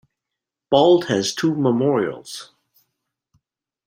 [0.71, 2.49] Bald has two memorials.